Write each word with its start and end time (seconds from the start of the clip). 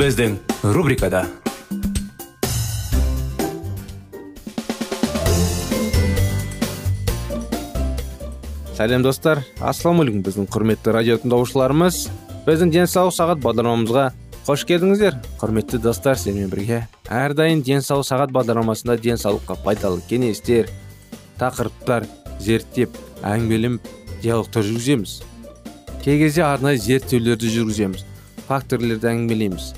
Біздің 0.00 0.38
рубрикада 0.72 1.26
сәлем 8.78 9.02
достар. 9.04 9.42
Ассалаумағалейкум 9.60 10.22
біздің 10.24 10.46
құрметті 10.54 10.94
радио 10.96 11.18
тыңдаушыларымыз 11.20 11.98
біздің 12.46 12.72
денсаулық 12.78 13.12
сағат 13.12 13.42
бағдарламамызға 13.44 14.06
қош 14.46 14.64
келдіңіздер. 14.70 15.18
Құрметті 15.42 15.82
достар 15.84 16.16
сіздермен 16.16 16.48
бірге 16.48 16.78
әрдайым 17.12 17.60
денсаулық 17.66 18.08
сағат 18.08 18.32
бағдарламасында 18.38 18.96
денсаулыққа 19.04 19.58
пайдалы 19.66 20.00
кеңестер 20.08 20.70
тақырыптар 21.42 22.08
зерттеп 22.40 22.96
әңгімеленіп 23.20 23.92
диалогтар 24.22 24.64
жүргіземіз. 24.64 25.18
Кей 26.00 26.22
кезде 26.24 26.46
арнайы 26.48 26.80
зерттеулерді 26.80 27.52
жүргіземіз 27.52 28.08
факторлерді 28.48 29.12
әңгімелейміз. 29.12 29.74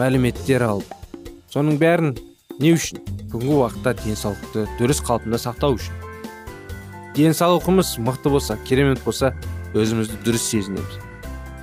Мәліметтер 0.00 0.64
алып 0.64 0.94
соның 1.52 1.76
бәрін 1.80 2.14
не 2.60 2.72
үшін 2.76 3.02
бүгінгі 3.32 3.56
уақытта 3.58 3.94
денсаулықты 4.02 4.66
дұрыс 4.78 5.00
қалпында 5.04 5.38
сақтау 5.40 5.76
үшін? 5.76 5.96
Денсаулығымыз 7.16 7.96
мықты 8.06 8.32
болса 8.32 8.56
керемет 8.68 9.02
болса 9.04 9.32
өзімізді 9.74 10.20
дұрыс 10.24 10.46
сезінеміз. 10.50 10.98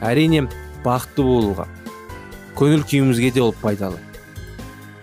Әрине 0.06 0.46
бақытты 0.86 1.26
болуға 1.26 1.68
көңіл 2.60 2.84
күйімізге 2.88 3.32
де 3.36 3.44
ол 3.44 3.54
пайдалы. 3.62 4.00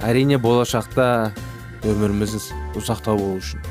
Әрине 0.04 0.38
болашақта 0.42 1.32
өміріміз 1.84 2.50
ұзақтау 2.78 3.18
болу 3.18 3.40
үшін. 3.40 3.62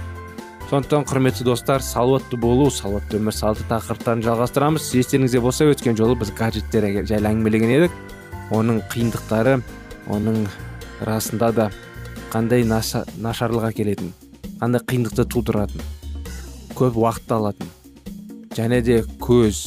Сондықтан 0.70 1.06
құрметті 1.10 1.46
достар 1.46 1.84
салауатты 1.86 2.40
болу 2.42 2.70
салауатты 2.74 3.20
өмір 3.20 3.36
салты 3.36 3.66
тақырыптарын 3.70 4.24
жалғастырамыз. 4.26 4.90
Естеріңізде 4.98 5.42
болса 5.44 5.68
өткен 5.70 5.98
жолы 6.00 6.18
біз 6.18 6.34
гаджеттер 6.38 6.88
жайлы 7.06 7.30
әңгімелеген 7.30 7.74
едік. 7.78 7.98
Оның 8.54 8.84
қиындықтары 8.94 9.58
оның 10.14 10.46
расында 11.02 11.52
да 11.52 11.70
қандай 12.34 12.64
наша, 12.66 13.04
нашарлық 13.18 13.70
қандай 14.64 14.84
қиындықты 14.88 15.26
тудыратын 15.28 15.82
көп 16.78 16.96
уақыт 17.02 17.32
алатын 17.36 17.70
және 18.56 18.82
де 18.86 19.02
көз 19.20 19.60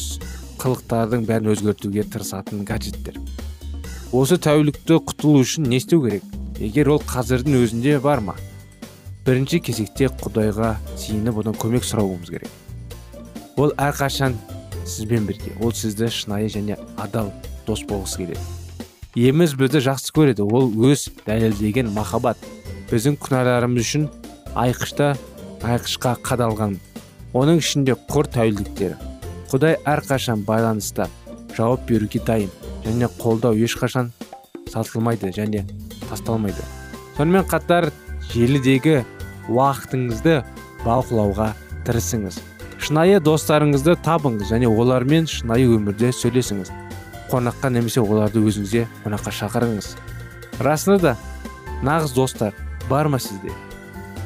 қылықтардың 0.63 1.27
бәрін 1.29 1.53
өзгертуге 1.53 2.05
тырысатын 2.11 2.65
гаджеттер. 2.67 3.19
Осы 4.13 4.39
тәулікті 4.41 5.01
құтылу 5.11 5.43
үшін 5.45 5.69
не 5.69 5.81
істеу 5.83 6.03
керек? 6.07 6.25
Егер 6.59 6.89
ол 6.95 7.03
қазірдің 7.05 7.59
өзінде 7.61 7.99
бар 8.01 8.23
ма? 8.25 8.37
Бірінші 9.27 9.61
кезекте 9.69 10.09
құдайға 10.09 10.77
сиініп 10.97 11.43
одан 11.43 11.59
көмек 11.61 11.85
сұрауымыз 11.85 12.31
керек. 12.31 12.53
Ол 13.57 13.75
әрқашан 13.77 14.39
сізбен 14.87 15.27
бірге. 15.29 15.53
Ол 15.61 15.75
сізді 15.75 16.09
шынайы 16.09 16.49
және 16.49 16.79
адал 16.97 17.35
дос 17.67 17.83
болғысы 17.85 18.23
келеді. 18.23 18.56
Еміз 19.17 19.57
бізді 19.57 19.81
жақсы 19.81 20.13
көреді. 20.13 20.45
Ол 20.45 20.69
өз 20.93 21.09
дәлелдеген 21.25 21.89
махаббат. 21.97 22.37
Біздің 22.91 23.17
күнәларымыз 23.19 23.83
үшін 23.83 24.07
айқышта 24.55 25.15
айқышқа 25.65 26.19
қадалған. 26.23 26.77
Оның 27.33 27.59
ішінде 27.63 27.97
құр 28.13 28.29
тәуелдіктері. 28.37 28.97
Құдай 29.51 29.79
әрқашан 29.89 30.45
байланыста 30.47 31.09
жауап 31.57 31.87
беруге 31.89 32.21
дайын 32.21 32.53
және 32.85 33.09
қолдау 33.19 33.57
ешқашан 33.57 34.13
сатылмайды 34.71 35.33
және 35.33 35.65
тасталмайды. 36.11 36.63
Сонымен 37.17 37.47
қатар 37.49 37.91
желідегі 38.33 39.03
уақытыңызды 39.49 40.43
бақылауға 40.85 41.53
тырысыңыз. 41.89 42.41
Шынайы 42.83 43.21
достарыңызды 43.25 43.97
табыңыз 44.05 44.51
және 44.53 44.69
олармен 44.69 45.27
шынайы 45.31 45.71
өмірде 45.79 46.13
сөйлесіңіз. 46.13 46.86
Қонаққа 47.31 47.71
немесе 47.75 48.01
оларды 48.01 48.41
өзіңізге 48.41 48.87
қонаққа 49.05 49.33
шақырыңыз. 49.41 49.93
Расында 50.63 50.99
да 51.03 51.17
нағыз 51.87 52.15
достар 52.17 52.55
бар 52.91 53.09
ма 53.09 53.19
сізде? 53.21 53.53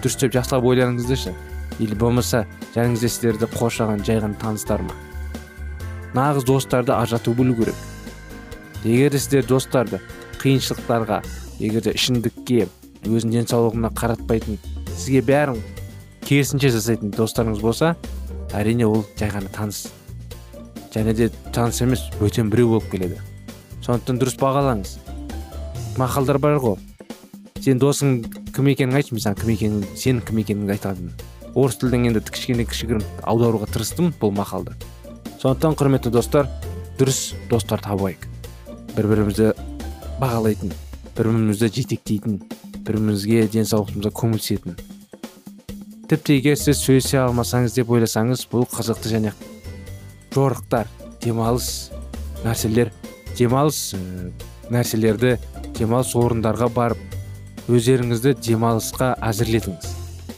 Дұрыстап 0.03 0.35
жақсылап 0.37 0.67
ойланыңыздаршы. 0.71 1.35
Или 1.81 1.95
болмаса 1.97 2.45
жаныңызда 2.75 3.09
сіздерді 3.09 3.49
қоршаған 3.55 4.05
жай 4.05 4.21
ғана 4.21 4.37
таныстар 4.41 4.83
ма? 4.85 4.97
Нағыз 6.15 6.45
достарды 6.45 6.93
ажырату 6.93 7.33
білу 7.35 7.55
керек. 7.57 7.77
Егер 8.85 9.17
сіздер 9.17 9.47
достарды 9.49 10.01
қиыншылықтарға 10.41 11.23
егер 11.61 11.85
де 11.85 11.95
ішімдікке 11.97 12.67
өзінің 13.05 13.41
денсаулығына 13.41 13.93
қаратпайтын 13.97 14.61
сізге 14.91 15.23
бәрін 15.25 15.61
керісінше 16.25 16.73
жасайтын 16.77 17.13
достарыңыз 17.17 17.61
болса 17.65 17.95
әрине 18.57 18.89
ол 18.89 19.05
жай 19.19 19.33
ғана 19.33 19.53
таныс. 19.53 19.89
Және 20.95 21.15
де 21.15 21.31
таныс 21.55 21.81
емес 21.83 22.05
бөтен 22.21 22.51
біреу 22.51 22.75
болып 22.75 22.91
келеді. 22.93 23.21
Сондықтан 23.85 24.21
дұрыс 24.21 24.37
бағалаңыз. 24.41 24.97
Мақалдар 25.99 26.39
бар 26.39 26.59
ғой. 26.63 26.77
Сен 27.61 27.81
досың 27.81 28.21
кім 28.55 28.71
екенін 28.73 28.99
айтшы 29.01 29.15
мен 29.15 29.25
саған 29.25 29.41
кім 29.41 29.55
екенін 29.55 29.89
сенің 29.95 30.23
кім 30.27 30.43
екеніңді 30.45 30.77
айтамын. 30.77 31.11
Орыс 31.55 31.81
тілден 31.81 32.07
енді 32.11 32.23
кішкене 32.31 32.65
кішігірім 32.69 33.05
аударуға 33.23 33.71
тырыстым 33.73 34.13
бұл 34.21 34.35
мақалды. 34.37 34.77
Сондықтан 35.43 35.77
құрметті 35.81 36.13
достар 36.15 36.49
дұрыс 36.99 37.35
достар 37.51 37.83
табайық. 37.85 38.29
Бір 38.97 39.11
бірімізді 39.11 39.53
бағалайтын 40.21 40.73
бір 41.17 41.29
бірімізді 41.31 41.69
жетектейтін 41.73 42.41
бір 42.75 42.97
бірімізге 42.97 43.47
денсаулығымызға 43.55 44.11
көңіл 44.21 44.41
түсетін 44.43 44.77
тіпті 46.11 46.37
егер 46.37 46.59
сіз 46.61 46.83
сөйлесе 46.83 47.21
алмасаңыз 47.23 47.77
деп 47.79 47.93
ойласаңыз 47.95 48.45
бұл 48.53 48.67
қызықты 48.69 49.13
және 49.15 49.33
жорықтар 50.35 50.89
демалыс 51.23 51.91
нәрселер 52.45 52.93
демалыс 53.39 53.95
нәрселерді 54.71 55.37
демалыс 55.79 56.15
орындарға 56.19 56.69
барып 56.75 57.71
өздеріңізді 57.71 58.35
демалысқа 58.43 59.13
әзірлетіңіз. 59.31 59.91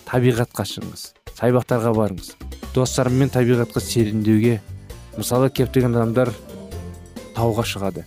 Табиғатқа 0.09 0.67
шығыңыз 0.69 1.05
саябақтарға 1.39 1.93
барыңыз. 1.97 2.35
Достарыммен 2.75 3.33
табиғатқа 3.33 3.81
серуендеуге 3.85 4.61
мысалы 5.17 5.50
көптеген 5.53 5.97
адамдар 5.97 6.33
тауға 7.37 7.65
шығады 7.69 8.05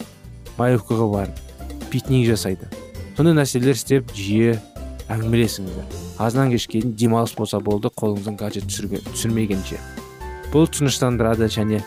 маевкаға 0.58 1.10
барып 1.12 1.90
пикник 1.92 2.28
жасайды. 2.30 2.70
Сондай 3.18 3.38
нәрселер 3.38 3.78
істеп 3.78 4.14
жиі 4.16 4.56
әңгімелесіңіздер. 5.10 6.02
Азаннан 6.18 6.52
кешке 6.56 6.82
дейін 6.82 6.96
демалыс 6.98 7.36
болса 7.38 7.60
болды 7.60 7.92
қолыңыздан 7.94 8.40
гаджет 8.40 8.68
түсірмегенше. 8.70 9.80
Бұл 10.56 10.70
тыныштандырады 10.72 11.50
және 11.52 11.82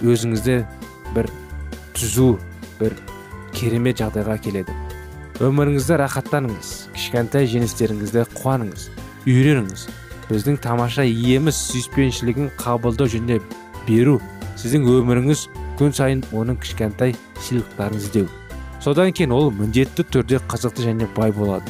өзіңізді 0.00 0.54
бір 1.12 1.26
түзу 1.92 2.38
бір 2.78 2.94
керемет 3.52 3.98
жағдайға 4.00 4.36
келеді. 4.40 4.72
Өміріңізді 5.44 5.98
рахаттаныңыз 6.00 6.70
кішкентай 6.94 7.44
жеңістеріңізді 7.52 8.22
қуаныңыз 8.38 8.86
үйреніңіз. 9.28 9.82
Біздің 10.30 10.56
тамаша 10.64 11.04
иеміз 11.04 11.58
сүйіспеншілігін 11.66 12.48
қабылдау 12.56 13.10
және 13.12 13.42
беру 13.84 14.22
сіздің 14.56 14.88
өміріңіз 14.94 15.42
күн 15.76 15.92
сайын 15.98 16.22
оның 16.32 16.56
кішкентай 16.62 17.12
сыйлықтарын 17.44 18.00
іздеу. 18.00 18.30
Содан 18.80 19.12
кейін 19.12 19.34
ол 19.36 19.50
міндетті 19.52 20.06
түрде 20.16 20.40
қызықты 20.48 20.86
және 20.88 21.10
бай 21.12 21.28
болады. 21.28 21.68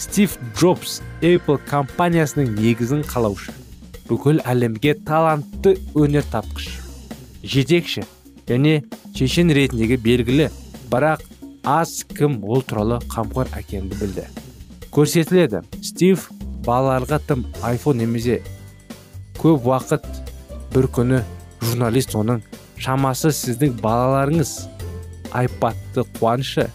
Стив 0.00 0.38
джобс 0.56 1.02
apple 1.20 1.60
компаниясының 1.68 2.56
негізін 2.56 3.04
қалаушы. 3.04 3.52
Бүкіл 4.08 4.40
әлемге 4.44 4.94
талантты 5.06 5.78
өнертапқыш 5.96 6.68
жетекші 7.44 8.04
және 8.48 8.82
шешен 9.16 9.52
ретіндегі 9.56 9.96
белгілі 10.04 10.48
бірақ 10.92 11.24
аз 11.64 12.02
кім 12.10 12.42
ол 12.44 12.62
туралы 12.62 12.98
қамқор 13.08 13.48
екенін 13.56 13.88
білді. 13.96 14.26
Көрсетіледі 14.92 15.62
стив 15.82 16.28
балаларға 16.66 17.20
тым 17.28 17.46
айфон 17.64 17.98
немесе 18.02 18.42
көп 19.40 19.64
уақыт 19.70 20.06
бір 20.74 20.90
күні 20.98 21.22
журналист 21.64 22.14
оның 22.18 22.42
шамасы 22.76 23.32
сіздің 23.32 23.78
балаларыңыз 23.80 24.52
айпадты 25.32 26.04
қуанышы 26.18 26.68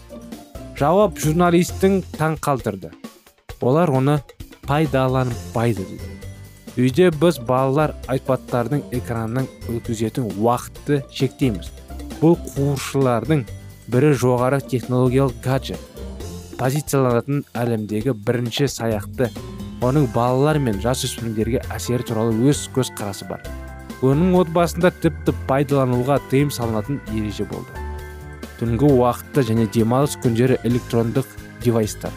жауап 0.80 1.18
журналистің 1.20 2.00
таң 2.16 2.40
қалдырды. 2.42 2.90
Олар 3.60 3.92
оны 3.92 4.18
пайдаланбайды 4.66 5.84
дейді 5.84 6.29
үйде 6.78 7.10
біз 7.10 7.40
балалар 7.48 7.94
айпадтардың 8.12 8.84
экранын 8.94 9.48
өткізетін 9.72 10.28
уақытты 10.38 11.00
шектейміз. 11.14 11.70
Бұл 12.20 12.36
қуыршылардың 12.52 13.46
бірі 13.90 14.12
жоғары 14.14 14.60
технологиялық 14.62 15.40
гаджет. 15.42 15.80
Позицияланатын 16.60 17.42
әлемдегі 17.56 18.14
бірінші 18.14 18.68
саяқты 18.68 19.30
оның 19.82 20.10
балалар 20.14 20.60
мен 20.60 20.78
жасөспірімдерге 20.84 21.64
әсері 21.72 22.06
туралы 22.06 22.50
өз 22.52 22.66
көзқарасы 22.76 23.26
бар. 23.30 23.42
Оның 24.04 24.36
отбасында 24.40 24.92
тіпті 25.02 25.34
пайдалануға 25.48 26.20
тыйым 26.30 26.52
салынатын 26.54 27.00
ереже 27.12 27.48
болды. 27.48 27.72
Түнгі 28.60 28.92
уақытта 28.92 29.44
және 29.48 29.66
демалыс 29.72 30.18
күндері 30.20 30.60
электрондық 30.68 31.28
девайстар. 31.64 32.12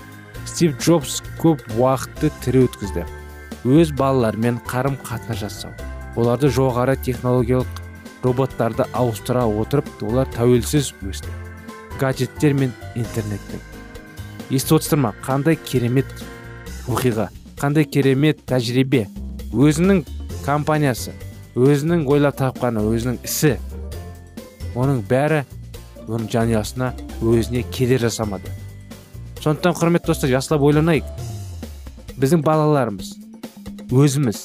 Стив 0.45 0.75
джобс 0.77 1.21
көп 1.39 1.63
уақытты 1.79 2.31
тірі 2.43 2.67
өткізді. 2.67 3.07
Өз 3.63 3.93
балаларымен 3.95 4.59
қарым 4.67 4.97
қатынас 4.99 5.39
жасау. 5.39 5.71
Оларды 6.19 6.49
жоғары 6.51 6.97
технологиялық 6.99 7.81
роботтарды 8.23 8.85
ауыстыра 8.93 9.45
отырып 9.47 9.87
олар 10.03 10.27
тәуелсіз 10.35 10.91
өсті. 11.07 11.31
Гаджеттер 11.99 12.53
мен 12.53 12.73
интернеттің. 12.95 13.61
Естіп 14.51 14.77
отырсыздар 14.77 14.99
ма 14.99 15.13
қандай 15.23 15.55
керемет 15.55 16.09
оқиға 16.91 17.29
қандай 17.59 17.87
керемет 17.87 18.43
тәжірибе. 18.49 19.07
Өзінің 19.53 20.03
компаниясы 20.45 21.13
өзінің 21.55 22.05
ойлап 22.11 22.37
тапқаны 22.41 22.83
өзінің 22.91 23.23
ісі. 23.23 23.55
Оның 24.75 25.03
бәрі 25.07 25.43
оның 26.07 26.27
жанұясына 26.33 26.91
өзіне 27.21 27.63
кедер 27.71 28.03
жасамады. 28.03 28.51
Сондықтан 29.39 29.79
құрметті 29.79 30.11
достар 30.11 30.33
жақсылап 30.35 30.67
ойланайық. 30.67 31.07
Біздің 32.19 32.43
балаларымыз 32.43 33.22
өзіміз 33.93 34.39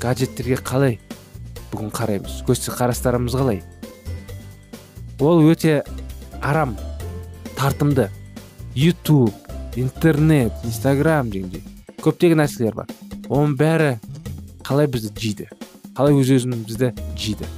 гаджеттерге 0.00 0.56
қалай 0.64 0.96
бүгін 1.72 1.90
қараймыз? 1.92 2.40
Қарастарымыз 2.48 3.34
қалай? 3.36 3.60
Ол 5.20 5.42
өте 5.44 5.82
арам 6.40 6.76
тартымды. 7.56 8.08
Ютуб 8.74 9.34
интернет 9.76 10.52
инстаграм 10.64 11.28
дегендей. 11.30 11.62
Көптеген 12.00 12.40
нәрселер 12.40 12.76
бар. 12.78 12.86
Оның 13.28 13.56
бәрі 13.58 13.90
қалай 14.64 14.88
бізді 14.88 15.12
жейді? 15.18 15.48
Қалай 15.98 16.16
өз 16.16 16.30
өзімізді 16.38 16.92
жейді? 17.18 17.48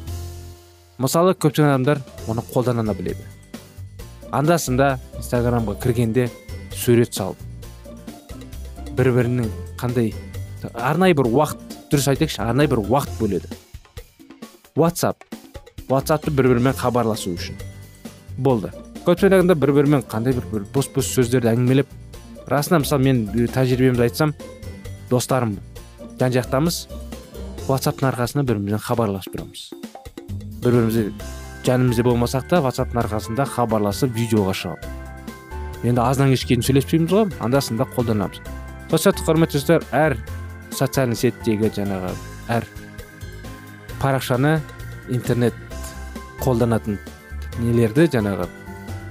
Мысалы 0.99 1.37
көптеген 1.37 1.75
адамдар 1.75 2.00
оны 2.26 2.43
қолдана 2.50 2.97
біледі. 2.97 3.23
Анда 4.33 4.59
санда 4.59 4.97
инстаграмға 5.19 5.76
кіргенде 5.83 6.31
сурет 6.75 7.15
салып 7.15 7.38
бір 8.97 9.12
бірінің 9.17 9.49
қандай 9.81 10.11
арнайы 10.75 11.15
бір 11.17 11.29
уақыт 11.31 11.75
дұрыс 11.91 12.09
айтайықшы 12.12 12.43
арнайы 12.45 12.71
бір 12.71 12.83
уақыт 12.85 13.17
бөледі. 13.21 13.49
Ватсап 14.77 15.25
ватсапты 15.89 16.31
бір 16.31 16.51
бірімен 16.53 16.77
хабарласу 16.77 17.35
үшін. 17.35 17.57
Болды. 18.39 18.71
Адамдар 19.07 19.57
бір 19.57 19.73
бірімен 19.73 20.05
қандай 20.07 20.37
бір, 20.37 20.45
бір 20.53 20.67
бос 20.75 20.89
бос 20.95 21.09
сөздерді 21.15 21.51
әңгімелеп 21.55 21.89
расында 22.51 22.83
мысалы 22.85 23.05
мен 23.05 23.25
тәжірибемді 23.51 24.05
айтсам 24.07 24.35
достарым 25.11 25.57
жан 26.21 26.35
жақтамыз 26.37 26.85
ватсаптың 27.67 28.11
арқасында 28.12 28.45
бір 28.45 28.61
бірімізбен 28.61 28.85
хабарласып 28.87 29.35
тұрамыз. 29.35 29.67
Бір 30.62 30.77
бірімізде 30.77 31.07
жанымызда 31.67 32.07
болмасақ 32.07 32.49
та 32.51 32.61
ватсаптың 32.62 33.03
арқасында 33.05 33.49
хабарласып 33.57 34.15
видеоға 34.15 34.55
шығып 34.62 35.01
енді 35.85 36.03
аздан 36.05 36.35
кешке 36.35 36.55
дейін 36.55 36.67
сөйлеспейміз 36.67 37.12
ғой 37.15 37.31
анда 37.41 37.61
санда 37.65 37.87
қолданамыз. 37.95 38.41
Сол 38.91 39.01
сияқты 39.01 39.25
құрметті 39.25 39.57
достар 39.57 39.85
әр 39.97 40.17
социальный 40.72 41.17
сеттегі 41.19 41.70
жаңағы 41.75 42.12
әр 42.50 42.67
парақшаны 44.00 44.58
интернет 45.11 45.55
қолданатын 46.40 46.99
нелерді 47.61 48.06
жаңағы 48.14 48.49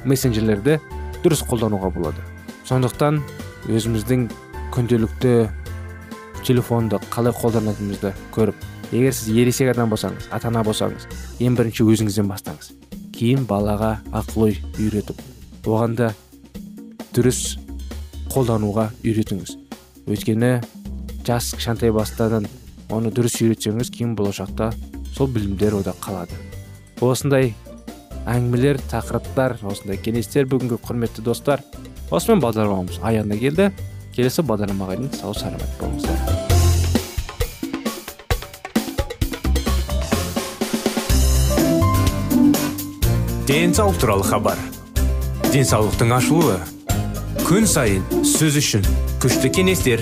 мессенджерлерді 0.10 0.80
дұрыс 1.24 1.44
қолдануға 1.48 1.92
болады. 1.94 2.24
Сондықтан 2.68 3.20
өзіміздің 3.70 4.30
күнделікті 4.74 5.34
телефонды 6.48 7.00
қалай 7.12 7.36
қолданатынымызды 7.36 8.14
көріп 8.34 8.68
егер 8.96 9.14
сіз 9.14 9.36
ересек 9.36 9.74
адам 9.74 9.92
болсаңыз 9.92 10.30
ата 10.34 10.50
ана 10.50 10.64
болсаңыз 10.66 11.08
ең 11.44 11.58
бірінші 11.60 11.86
өзіңізден 11.86 12.30
бастаңыз. 12.32 12.72
Кейін 13.14 13.46
балаға 13.50 13.98
ақыл 14.16 14.48
ой 14.48 14.58
үйретіп 14.80 15.20
оған 15.68 15.98
да 16.00 16.14
дұрыс 17.14 17.58
қолдануға 18.32 18.90
үйретіңіз. 19.04 19.58
Өйткені 20.10 20.54
жас 21.30 21.52
кішкентай 21.54 21.92
бастадан 21.94 22.48
оны 22.90 23.12
дұрыс 23.14 23.36
үйретсеңіз 23.44 23.92
кейін 23.94 24.16
болашақта 24.18 24.72
сол 25.14 25.28
білімдер 25.30 25.76
ода 25.78 25.94
қалады. 26.02 26.34
Осындай 27.06 27.52
әңгімелер 28.26 28.80
тақырыптар 28.90 29.60
осындай 29.62 30.00
кеңестер 30.02 30.50
бүгінгі 30.50 30.80
құрметті 30.88 31.22
достар 31.22 31.62
осымен 32.10 32.42
бағдарламамыз 32.42 32.98
аяғына 33.06 33.38
келді. 33.38 33.70
Келесі 34.16 34.42
бағдарламаға 34.42 34.98
дейін 34.98 35.14
сау 35.20 35.36
саламат 35.38 35.70
болыңыздар. 35.78 36.18
Денсаулық 43.46 44.02
туралы 44.02 44.26
хабар. 44.26 44.58
Денсаулықтың 45.54 46.18
ашылуы 46.18 46.58
күн 47.46 47.70
сайын 47.70 48.26
сөз 48.26 48.58
үшін 48.66 48.84
күшті 49.22 49.54
кеңестер 49.54 50.02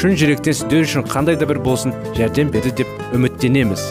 шын 0.00 0.14
жүректен 0.16 0.54
сіздер 0.56 0.86
үшін 0.86 1.02
қандай 1.04 1.36
да 1.36 1.44
бір 1.44 1.58
болсын 1.60 1.92
жәрдем 2.16 2.48
берді 2.54 2.70
деп 2.78 2.92
үміттенеміз. 3.12 3.82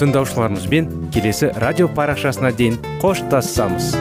Тыңдаушыларымызбен 0.00 0.86
келесі 1.12 1.50
радио 1.60 1.90
парақшасына 1.98 2.54
дейін 2.56 2.78
қоштассамыз 3.02 3.92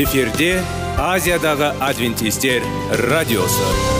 эфирде 0.00 0.52
азиядағы 0.96 1.74
адвентистер 1.90 2.62
радиосы. 3.10 3.99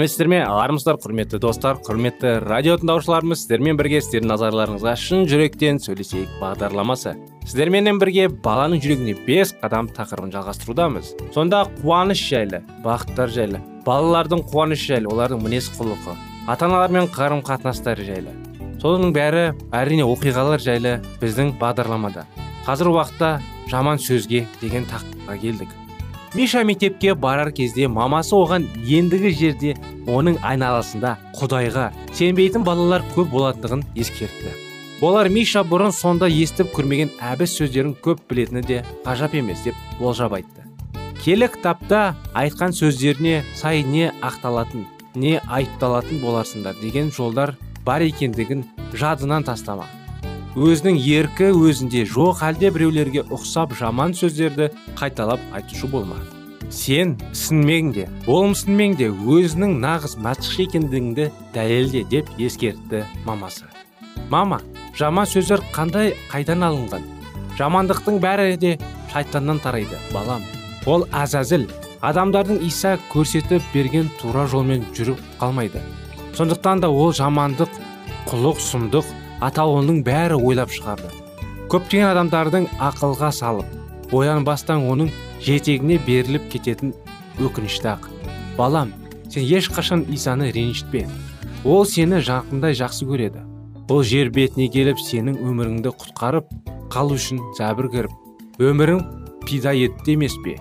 Сәлеметсіздер 0.00 0.28
ме 0.32 0.38
армысыздар 0.48 0.96
құрметті 0.96 1.38
достар 1.42 1.76
құрметті 1.84 2.30
радио 2.46 2.78
тыңдаушыларымыз 2.80 3.42
сіздермен 3.42 3.76
бірге 3.76 3.98
сіздердің 4.00 4.30
назарларыңызға 4.30 4.94
шын 4.96 5.26
жүректен 5.28 5.76
сөйлесейік 5.84 6.38
бағдарламасы. 6.40 7.12
Сіздерменен 7.44 7.98
бірге 8.00 8.30
баланың 8.32 8.80
жүрегіне 8.80 9.12
бес 9.26 9.52
қадам 9.60 9.90
тақырыбын 9.92 10.32
жалғастырудамыз. 10.32 11.10
Сонда 11.34 11.66
қуаныш 11.82 12.22
жайлы 12.30 12.62
бақыттар 12.86 13.34
жайлы 13.34 13.60
балалардың 13.84 14.46
қуанышы 14.48 14.94
жайлы 14.94 15.12
олардың 15.12 15.44
мінез 15.44 15.68
құлқы 15.76 16.16
ата 16.48 16.70
аналармен 16.70 17.10
қарым 17.12 17.44
қатынастары 17.44 18.08
жайлы. 18.08 18.32
Соның 18.80 19.12
бәрі 19.12 19.50
әрине 19.76 20.08
оқиғалар 20.08 20.64
жайлы 20.64 20.96
біздің 21.20 21.58
бағдарламада. 21.60 22.24
Қазір 22.64 22.94
уақытта 22.94 23.36
жаман 23.68 24.00
сөзге 24.00 24.46
деген 24.62 24.88
тақырыпқа 24.88 25.40
келдік. 25.44 25.76
Миша 26.34 26.64
мектепке 26.64 27.14
барар 27.14 27.50
кезде 27.52 27.88
мамасы 27.88 28.36
оған 28.36 28.66
ендігі 28.86 29.32
жерде 29.34 29.74
оның 30.06 30.38
айналасында 30.46 31.16
құдайға 31.40 31.90
сенбейтін 32.14 32.64
балалар 32.66 33.02
көп 33.16 33.32
болатындығын 33.34 33.82
ескертті. 33.98 34.54
Олар 35.02 35.30
миша 35.32 35.64
бұрын 35.66 35.94
сонда 35.96 36.28
естіп 36.30 36.70
көрмеген 36.76 37.10
әбіс 37.32 37.56
сөздерін 37.58 37.96
көп 38.04 38.22
білетіні 38.30 38.62
де 38.62 38.82
ғажап 39.06 39.34
емес 39.34 39.64
деп 39.64 39.74
болжап 39.98 40.36
айтты. 40.38 40.66
Келі 41.24 41.50
кітапта 41.52 42.14
айтқан 42.34 42.76
сөздеріне 42.76 43.42
сай 43.56 43.82
не 43.82 44.12
ақталатын 44.22 44.86
не 45.14 45.40
айыпталатын 45.48 46.22
боларсыңдар 46.22 46.78
деген 46.82 47.10
жолдар 47.10 47.56
бар 47.84 48.06
екендігін 48.06 48.64
жадынан 48.94 49.44
тастама. 49.44 49.88
Өзінің 50.58 50.98
еркі 50.98 51.52
өзінде 51.54 52.04
жоқ 52.10 52.42
әлде 52.48 52.72
біреулерге 52.74 53.22
ұқсап 53.30 53.76
жаман 53.78 54.16
сөздерді 54.18 54.72
қайталап 54.98 55.42
айтушы 55.54 55.86
болма 55.86 56.18
сен 56.70 57.16
сынмен 57.32 57.92
де 57.92 58.06
болымсынмен 58.26 58.94
де 58.98 59.10
өзінің 59.10 59.76
нағыз 59.82 60.16
мәтші 60.22 60.66
екендігіңді 60.68 61.28
дәлелде 61.54 62.04
деп 62.10 62.30
ескертті 62.38 63.04
мамасы. 63.26 63.66
Мама 64.30 64.60
жаман 64.98 65.26
сөздер 65.26 65.62
қандай 65.74 66.14
қайдан 66.30 66.62
алынған? 66.66 67.02
Жамандықтың 67.58 68.20
бәрі 68.22 68.56
де 68.56 68.76
шайтаннан 69.12 69.58
тарайды 69.58 69.98
балам. 70.14 70.42
Ол 70.86 71.06
әзәзіл. 71.10 71.68
Адамдардың 72.00 72.62
иса 72.64 72.96
көрсетіп 73.12 73.62
берген 73.74 74.08
тура 74.20 74.46
жолмен 74.46 74.86
жүріп 74.96 75.18
қалмайды. 75.40 75.82
Сондықтан 76.38 76.80
да 76.80 76.88
ол 76.88 77.12
жамандық 77.12 77.68
құлық 78.30 78.62
сұмдық 78.62 79.04
атаулының 79.44 80.04
бәрі 80.06 80.38
ойлап 80.40 80.72
шығарды 80.74 81.10
көптеген 81.70 82.08
адамдардың 82.10 82.64
ақылға 82.82 83.28
салып 83.30 84.14
оянбастан 84.16 84.82
оның 84.90 85.10
жетегіне 85.44 86.00
беріліп 86.06 86.48
кететін 86.50 86.92
өкінішті 87.38 87.92
ақ. 87.92 88.08
Балам 88.58 88.90
сен 89.30 89.44
ешқашан 89.46 90.02
исаны 90.10 90.50
ренжітпе. 90.50 91.06
Ол 91.64 91.86
сені 91.86 92.18
жақындай 92.26 92.74
жақсы 92.74 93.06
көреді. 93.06 93.44
Ол 93.90 94.02
жер 94.02 94.32
бетіне 94.34 94.66
келіп 94.70 94.98
сенің 94.98 95.38
өміріңді 95.46 95.94
құтқарып 95.94 96.50
қалу 96.90 97.14
үшін 97.14 97.38
зәбір 97.58 97.90
көріп 97.94 98.60
өмірін 98.66 99.04
пида 99.46 99.70
етті 99.74 100.18
емес 100.18 100.34
пе? 100.44 100.58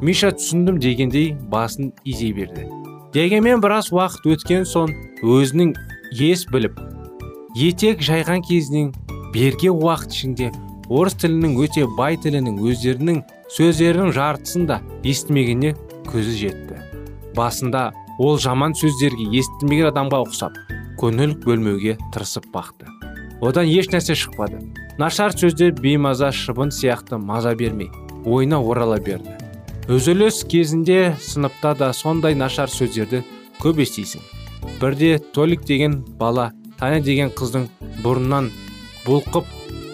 Миша 0.00 0.34
түсіндім 0.36 0.78
дегендей 0.80 1.32
басын 1.48 1.94
изей 2.04 2.32
берді. 2.36 2.68
Дегенмен 3.16 3.60
біраз 3.64 3.90
уақыт 3.92 4.28
өткен 4.36 4.68
соң 4.68 4.92
өзінің 5.24 5.74
ес 6.28 6.46
біліп 6.52 6.78
етек 7.56 8.02
жайған 8.04 8.44
кезінен 8.46 8.92
берге 9.34 9.70
уақыт 9.72 10.14
ішінде 10.14 10.50
орыс 10.90 11.16
тілінің 11.18 11.56
өте 11.64 11.86
бай 11.98 12.18
тілінің 12.20 12.60
өздерінің 12.62 13.22
сөздерінің 13.56 14.12
жартысын 14.14 14.68
да 14.70 14.80
естімегеніне 15.02 15.74
көзі 16.10 16.36
жетті. 16.38 16.78
Басында 17.34 17.90
ол 18.18 18.38
жаман 18.38 18.74
сөздерге 18.78 19.26
естімеген 19.40 19.90
адамға 19.90 20.22
ұқсап 20.26 20.58
көңіл 21.00 21.34
бөлмеуге 21.42 21.96
тырысып 22.14 22.46
бақты. 22.54 22.86
Одан 23.40 23.66
еш 23.66 23.88
нәрсе 23.90 24.14
шықпады. 24.14 24.60
Нашар 24.98 25.34
сөздер 25.34 25.72
беймаза 25.80 26.30
шыбын 26.30 26.70
сияқты 26.70 27.18
маза 27.18 27.54
бермей 27.54 27.90
ойына 28.24 28.60
орала 28.60 29.00
берді. 29.00 29.34
Үзіліс 29.88 30.44
кезінде 30.46 31.16
сыныпта 31.18 31.74
да 31.74 31.92
сондай 31.96 32.36
нашар 32.36 32.70
сөздерді 32.70 33.24
көп 33.62 33.80
естисің. 33.82 34.20
Бірде 34.80 35.18
толик 35.34 35.64
деген 35.64 36.02
бала 36.20 36.52
таня 36.80 37.02
деген 37.04 37.28
қыздың 37.36 37.66
бұрыннан 38.00 38.48
бұлқып 39.04 39.48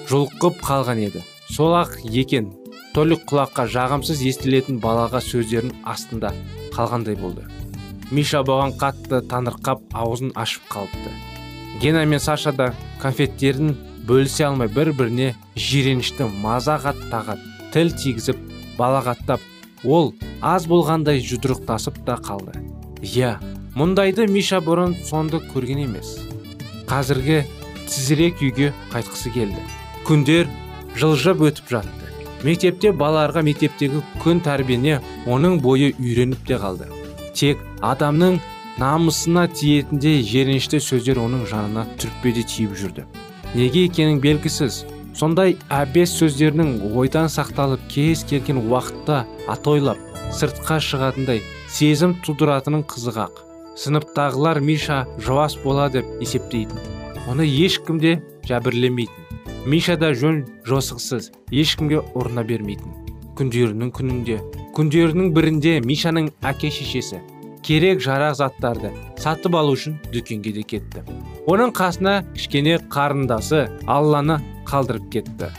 жұлқып 0.06 0.60
қалған 0.62 1.00
еді. 1.08 1.22
Сол 1.50 1.74
ақ 1.74 1.96
екен 2.06 2.52
толик 2.94 3.24
құлаққа 3.26 3.66
жағымсыз 3.74 4.22
естілетін 4.30 4.78
балаға 4.82 5.18
сөздерін 5.20 5.74
астында 5.84 6.30
қалғандай 6.76 7.18
болды. 7.18 7.42
Миша 8.14 8.44
бұған 8.46 8.76
қатты 8.78 9.18
таңырқап 9.26 9.82
аузын 9.98 10.30
ашып 10.38 10.62
қалыпты. 10.70 11.10
Гена 11.82 12.04
мен 12.06 12.22
саша 12.22 12.52
да 12.52 12.70
конфеттерін 13.02 13.74
бөлісе 14.06 14.46
алмай 14.46 14.70
бір 14.70 14.92
біріне 14.94 15.34
жиренішті 15.56 16.30
мазақ 16.44 16.86
аттағат 16.92 17.42
тіл 17.74 17.90
тигізіп 17.98 18.38
балағаттап 18.78 19.42
ол 19.84 20.14
аз 20.40 20.70
болғандай 20.70 21.18
жұдырықтасып 21.18 21.98
та 22.06 22.20
қалды. 22.22 22.62
Иә 23.02 23.36
мұндайды 23.74 24.30
миша 24.30 24.62
бұрын 24.62 24.94
сонды 25.10 25.42
көрген 25.50 25.82
емес. 25.88 26.14
Қазіргі 26.90 27.44
тізірек 27.86 28.42
үйге 28.42 28.72
қайтқысы 28.92 29.32
келді. 29.34 29.62
Күндер 30.06 30.50
жылжып 30.98 31.42
өтіп 31.48 31.70
жатты. 31.76 32.10
Мектепте 32.46 32.92
балаларға 32.92 33.42
мектептегі 33.46 34.02
күн 34.22 34.42
тәрбиене 34.44 35.00
оның 35.26 35.58
бойы 35.64 35.92
үйреніп 35.98 36.44
те 36.48 36.58
қалды. 36.62 36.88
Тек 37.34 37.62
адамның 37.84 38.38
намысына 38.78 39.46
тиетіндей 39.48 40.22
жерінішті 40.26 40.80
сөздер 40.84 41.22
оның 41.22 41.46
жанына 41.50 41.86
түртпеде 42.00 42.44
тиіп 42.48 42.76
жүрді. 42.80 43.06
Неге 43.54 43.86
екенің 43.88 44.20
белгісіз. 44.24 44.84
Сондай 45.16 45.56
әбес 45.72 46.12
сөздерінің 46.18 46.92
ойдан 46.92 47.30
сақталып 47.32 47.88
кез 47.88 48.26
келген 48.28 48.60
уақытта 48.66 49.22
атойлап 49.48 50.02
сыртқа 50.36 50.76
шығатындай 50.84 51.40
сезім 51.72 52.18
тудыратынын 52.26 52.84
қызық 52.84 53.45
сыныптағылар 53.76 54.60
миша 54.60 55.04
жауас 55.18 55.58
бола 55.62 55.90
деп 55.92 56.08
есептейтін. 56.20 56.80
Оны 57.28 57.44
ешкім 57.44 58.00
де 58.00 58.18
жәбірлемейтін 58.48 59.26
миша 59.66 59.96
да 59.98 60.12
жөн 60.14 60.44
жосықсыз 60.66 61.32
ешкімге 61.50 62.02
ұрына 62.14 62.44
бермейтін. 62.46 62.92
Күндерінің 63.36 63.90
күнінде 63.92 64.36
күндерінің 64.76 65.32
бірінде 65.34 65.80
мишаның 65.84 66.30
әке 66.46 66.70
шешесі 66.70 67.18
керек 67.66 67.98
жарақ 68.04 68.36
заттарды 68.38 68.92
сатып 69.18 69.56
алу 69.58 69.74
үшін 69.74 69.98
дүкенге 70.14 70.52
де 70.54 70.62
кетті. 70.62 71.02
Оның 71.50 71.74
қасына 71.74 72.20
кішкене 72.36 72.78
қарындасы 72.92 73.66
алланы 73.90 74.38
қалдырып 74.70 75.10
кетті. 75.10 75.50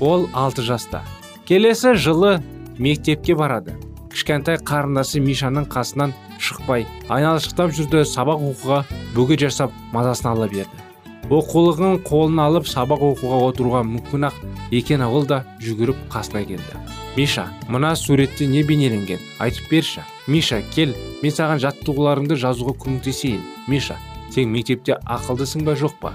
Ол 0.00 0.28
алты 0.32 0.62
жаста. 0.62 1.02
Келесі 1.44 1.96
жылы 1.98 2.38
мектепке 2.78 3.34
барады. 3.34 3.74
Кішкентай 4.12 4.58
қарындасы 4.70 5.20
мишаның 5.24 5.68
қасынан 5.72 6.14
шықпай 6.42 6.86
айналшықтап 7.12 7.72
жүрді 7.76 8.04
сабақ 8.08 8.44
оқуға 8.50 8.82
бөгет 9.14 9.44
жасап 9.46 9.74
мазасын 9.92 10.32
ала 10.32 10.48
берді. 10.48 10.84
Оқулығын 11.28 11.98
қолына 12.08 12.46
алып 12.48 12.68
сабақ 12.70 13.02
оқуға 13.12 13.42
отыруға 13.50 13.82
мүмкін 13.84 14.30
ақ 14.30 14.38
екен 14.72 15.04
ол 15.04 15.26
да 15.28 15.42
жүгіріп 15.60 16.06
қасына 16.12 16.44
келді. 16.48 16.80
Миша 17.18 17.48
мына 17.68 17.94
суретте 17.96 18.46
не 18.46 18.62
бейнеленген? 18.62 19.18
Айтып 19.38 19.70
берші. 19.70 20.04
Миша 20.26 20.62
кел. 20.74 20.94
Мен 21.22 21.34
саған 21.34 21.60
жаттығуларыңды 21.60 22.38
жазуға 22.38 22.76
көмектесейін. 22.78 23.42
Миша 23.66 23.98
сен 24.30 24.52
мектепте 24.54 24.96
ақылдысың 25.04 25.66
ба 25.66 25.74
жоқ 25.76 25.98
па? 26.00 26.12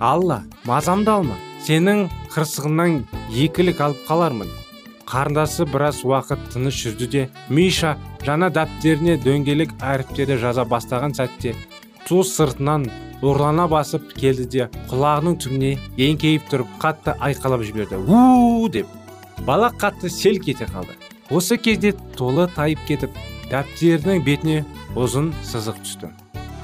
Алла 0.00 0.42
мазамды 0.66 1.12
алма. 1.12 1.38
Сенің 1.64 2.08
қырсығыңнан 2.34 3.04
екілік 3.30 3.80
алып 3.80 4.04
қалармын. 4.08 4.50
Қарындасы 5.10 5.66
біраз 5.66 6.04
уақыт 6.06 6.52
тыныш 6.54 6.84
жүрді 6.84 7.10
де 7.14 7.26
миша 7.48 7.96
жаңа 8.26 8.50
дәптеріне 8.54 9.18
дөңгелек 9.24 9.74
әріптерді 9.82 10.38
жаза 10.44 10.64
бастаған 10.70 11.16
сәтте 11.18 11.56
ту 12.06 12.22
сыртынан 12.26 12.86
ұрлана 13.22 13.66
басып 13.68 14.14
келді 14.16 14.46
де 14.54 14.68
құлағының 14.90 15.36
түбіне 15.42 15.72
еңкейіп 16.00 16.46
тұрып 16.50 16.70
қатты 16.82 17.14
айқалап 17.20 17.64
жіберді. 17.66 18.00
У 18.06 18.68
деп. 18.72 18.86
Бала 19.46 19.70
қатты 19.70 20.10
селк 20.10 20.48
ете 20.48 20.68
қалды. 20.70 20.96
Осы 21.30 21.58
кезде 21.58 21.92
толы 22.16 22.48
тайып 22.56 22.80
кетіп 22.88 23.18
дәптерінің 23.50 24.24
бетіне 24.24 24.64
ұзын 24.96 25.30
сызық 25.44 25.82
түсті. 25.84 26.10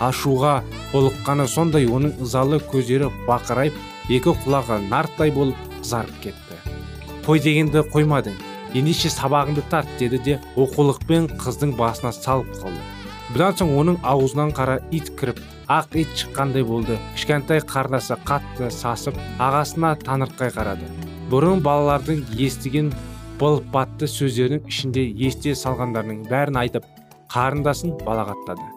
Ашуға 0.01 0.63
толыққаны 0.93 1.47
сондай 1.49 1.87
оның 1.89 2.19
ызалы 2.25 2.61
көздері 2.73 3.13
бақырайып 3.29 3.79
екі 4.09 4.37
құлағы 4.45 4.81
нарттай 4.89 5.33
болып 5.33 5.57
қызарып 5.81 6.21
кетті. 6.25 6.46
Қой 7.27 7.41
дегенді 7.43 7.83
қоймадың. 7.91 8.37
Ендеше 8.79 9.11
сабағыңды 9.11 9.65
тарт 9.71 9.89
деді 9.99 10.19
де 10.23 10.35
оқулықпен 10.55 11.27
қыздың 11.41 11.73
басына 11.75 12.13
салып 12.15 12.53
қалды. 12.61 12.79
Бұдан 13.35 13.57
соң 13.59 13.73
оның 13.81 13.97
аузынан 14.07 14.53
қара 14.55 14.77
ит 14.95 15.11
кіріп 15.19 15.41
ақ 15.67 15.97
ит 15.99 16.13
шыққандай 16.15 16.63
болды. 16.63 16.99
Кішкентай 17.17 17.65
қарындасы 17.67 18.15
қатты 18.29 18.71
сасып 18.71 19.19
ағасына 19.43 19.97
таңырқай 20.07 20.55
қарады. 20.55 20.87
Бұрын 21.33 21.65
балалардың 21.67 22.23
естіген 22.39 22.93
былпатты 23.41 24.07
сөздерінің 24.07 24.71
ішінде 24.71 25.09
есте 25.27 25.57
салғандарының 25.59 26.23
бәрін 26.31 26.63
айтып 26.63 26.87
қарындасын 27.35 27.99
балағаттады. 28.07 28.71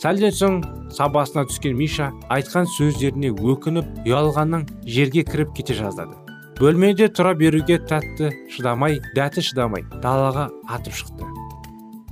Сәлден 0.00 0.32
соң 0.32 0.58
сабасына 0.96 1.44
түскен 1.52 1.76
миша 1.76 2.08
айтқан 2.32 2.64
сөздеріне 2.78 3.34
өкініп 3.36 4.06
ұялғаннан 4.08 4.64
жерге 4.88 5.26
кіріп 5.28 5.52
кете 5.60 5.76
жаздады. 5.76 6.16
Бөлмеде 6.60 7.06
тұра 7.08 7.30
беруге 7.32 7.78
тәтті 7.88 8.28
шыдамай 8.52 8.98
дәті 9.16 9.40
шыдамай 9.46 9.86
далаға 10.02 10.50
атып 10.68 10.92
шықты. 10.98 11.28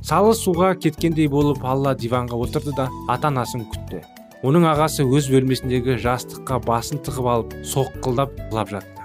Салы 0.01 0.33
суға 0.33 0.71
кеткендей 0.81 1.29
болып 1.29 1.61
алла 1.69 1.93
диванға 1.93 2.39
отырды 2.47 2.73
да 2.79 2.87
ата 3.13 3.29
анасын 3.29 3.67
күтті. 3.69 4.01
Оның 4.49 4.65
ағасы 4.71 5.05
өз 5.05 5.29
бөлмесіндегі 5.35 5.99
жастыққа 6.01 6.63
басын 6.65 7.03
тығып 7.05 7.29
алып 7.29 7.53
соққылдап 7.75 8.33
жылап 8.49 8.73
жатты. 8.73 9.05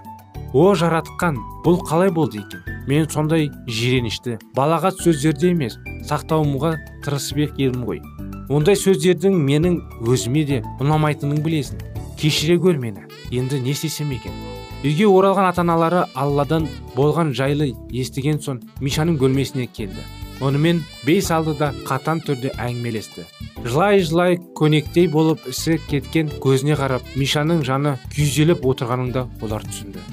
О 0.54 0.72
жаратқан 0.80 1.42
бұл 1.66 1.82
қалай 1.90 2.14
болды 2.14 2.40
екен? 2.40 2.64
Мен 2.88 3.10
сондай 3.12 3.50
жиренішті 3.68 4.38
балағат 4.56 5.04
сөздерді 5.04 5.52
емес 5.52 5.76
сақтауымға 6.08 6.78
тырысып 7.04 7.44
едім 7.60 7.84
ғой. 7.90 8.00
Ондай 8.48 8.80
сөздердің 8.80 9.36
менің 9.44 9.80
өзіме 10.08 10.48
де 10.48 10.64
ұнамайтынын 10.80 11.44
білесің. 11.44 11.84
Кешіре 12.16 12.56
гөр 12.62 12.80
мені 12.80 13.08
енді 13.32 13.60
не 13.60 13.76
істесем 13.76 14.16
екен? 14.16 14.53
Үйге 14.84 15.08
оралған 15.08 15.48
ата 15.48 15.64
аналары 15.64 16.04
алладан 16.14 16.68
болған 16.98 17.32
жайлы 17.38 17.72
естіген 17.92 18.42
соң 18.44 18.60
мишаның 18.84 19.16
бөлмесіне 19.22 19.68
келді. 19.72 20.04
Онымен 20.44 20.82
бей 21.08 21.22
салды 21.24 21.54
да 21.56 21.72
қатан 21.88 22.20
түрде 22.26 22.52
әңгімелесті. 22.60 23.24
Жылай 23.64 24.02
жылай 24.04 24.40
көнектей 24.60 25.08
болып 25.08 25.46
ісі 25.48 25.78
кеткен 25.88 26.32
көзіне 26.44 26.76
қарап 26.76 27.06
мишаның 27.16 27.64
жаны 27.64 27.96
күйзеліп 28.16 28.66
отырғанын 28.68 29.16
олар 29.42 29.64
түсінді. 29.64 30.04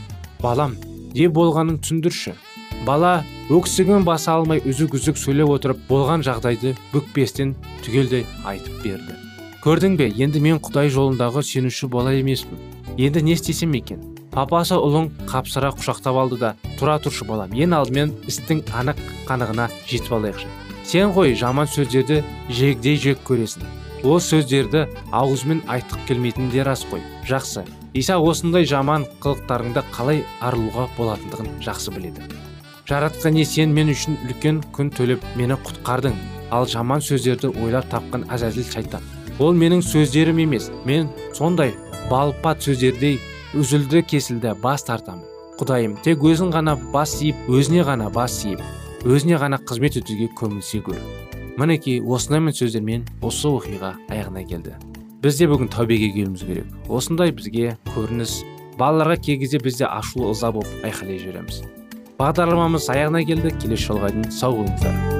Балам 0.42 0.76
не 1.14 1.26
болғанын 1.26 1.80
түсіндірші. 1.82 2.36
Бала 2.86 3.24
өксігін 3.50 4.06
баса 4.06 4.36
алмай 4.38 4.62
үзік 4.62 4.94
үзік 4.96 5.18
сөйлеп 5.18 5.50
отырып 5.56 5.82
болған 5.88 6.22
жағдайды 6.24 6.76
бүкпестен 6.94 7.56
түгелдей 7.84 8.24
айтып 8.46 8.84
берді. 8.84 9.18
Көрдің 9.64 9.98
бе 9.98 10.08
енді 10.16 10.40
мен 10.40 10.62
құдай 10.62 10.88
жолындағы 10.94 11.42
сенуші 11.44 11.90
бала 11.92 12.14
емеспін. 12.16 12.62
Енді 12.96 13.20
не 13.26 13.34
істесем 13.36 13.74
екен? 13.76 14.09
Папасы 14.30 14.78
ұлын 14.78 15.10
қапсыра 15.30 15.72
құшақтап 15.74 16.18
алды 16.20 16.38
да 16.40 16.54
тұра 16.78 16.96
тұршы 17.02 17.26
балам. 17.26 17.52
Ең 17.54 17.74
алдымен 17.76 18.14
істің 18.30 18.62
анық 18.78 19.00
қанығына 19.28 19.68
жетіп 19.90 20.14
алайықшы. 20.18 20.48
Сен 20.86 21.12
ғой 21.14 21.34
жаман 21.38 21.68
сөздерді 21.70 22.22
жегдей 22.48 22.96
жек 22.96 23.20
көресің. 23.26 23.66
Ол 24.06 24.20
сөздерді 24.22 24.86
ауызмен 25.12 25.60
айтқық 25.68 26.06
келмейтіні 26.08 26.50
де 26.54 26.64
рас 26.64 26.86
қой. 26.88 27.02
Жақсы. 27.28 27.66
Иса 27.92 28.16
осындай 28.18 28.64
жаман 28.64 29.04
қылықтарыңды 29.20 29.82
қалай 29.92 30.22
арылуға 30.40 30.86
болатындығын 30.96 31.58
жақсы 31.66 31.92
біледі. 31.94 32.24
Жаратқан 32.88 33.36
не 33.36 33.44
сен 33.44 33.74
мен 33.74 33.90
үшін 33.92 34.16
үлкен 34.24 34.62
күн 34.74 34.92
төлеп 34.94 35.26
мені 35.36 35.58
құтқардың. 35.66 36.14
Ал 36.50 36.66
жаман 36.66 37.02
сөздерді 37.02 37.52
ойлап 37.62 37.90
тапқан 37.90 38.24
әзәзіл 38.30 38.66
шайтан. 38.72 39.04
Ол 39.38 39.54
менің 39.54 39.82
сөздерім 39.84 40.40
емес. 40.42 40.70
Мен 40.84 41.10
сондай 41.34 41.74
балпат 42.10 42.62
сөздердей 42.64 43.20
үзілді 43.54 44.02
кесілді 44.06 44.54
бас 44.62 44.84
тартамын. 44.86 45.24
Құдайым 45.58 45.96
тек 46.04 46.22
өзің 46.24 46.52
ғана 46.54 46.76
бас 46.92 47.16
иіп 47.20 47.48
өзіне 47.50 47.82
ғана 47.88 48.06
бас 48.14 48.38
иіп 48.46 48.62
өзіне 49.04 49.40
ғана 49.42 49.58
қызмет 49.58 49.98
етуге 50.00 50.30
көмілсе 50.38 50.80
көр. 50.86 51.00
Мінекей 51.60 51.98
осындаймен 52.00 52.54
сөздермен 52.56 53.04
осы 53.20 53.50
оқиға 53.50 53.96
аяғына 54.08 54.46
келді. 54.48 54.76
Біз 55.20 55.40
де 55.40 55.50
бүгін 55.50 55.68
тәубеге 55.74 56.12
келуіміз 56.14 56.46
керек. 56.46 56.70
Осындай 56.88 57.34
бізге 57.34 57.76
көрініс 57.92 58.40
балаларға 58.78 59.18
кей 59.26 59.42
кезде 59.42 59.60
бізде 59.60 59.90
ашулы 59.90 60.30
ыза 60.32 60.52
болып 60.54 60.86
айқайлай 60.86 61.20
жібереміз 61.20 61.64
бағдарламамыз 62.20 62.90
аяғына 62.92 63.24
келді. 63.28 63.54
Келесі 63.62 63.90
жолға 63.90 64.12
дейін 64.12 64.30
сау 64.34 64.60
болыңыздар. 64.60 65.19